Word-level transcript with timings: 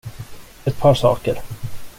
Ett 0.63 0.77
par 0.79 0.93
saker. 0.95 1.41